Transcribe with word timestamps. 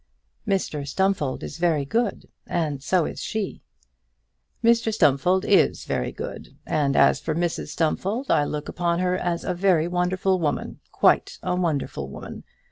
"Mr 0.47 0.87
Stumfold 0.87 1.43
is 1.43 1.59
very 1.59 1.85
good, 1.85 2.27
and 2.47 2.81
so 2.81 3.05
is 3.05 3.21
she." 3.21 3.61
"Mr 4.63 4.91
Stumfold 4.91 5.45
is 5.45 5.85
very 5.85 6.11
good; 6.11 6.57
and 6.65 6.95
as 6.95 7.19
for 7.19 7.35
Mrs 7.35 7.67
Stumfold, 7.67 8.31
I 8.31 8.43
look 8.45 8.67
upon 8.67 8.97
her 8.97 9.15
as 9.15 9.43
a 9.43 9.53
very 9.53 9.87
wonderful 9.87 10.39
woman, 10.39 10.79
quite 10.91 11.37
a 11.43 11.55
wonderful 11.55 12.09
woman. 12.09 12.45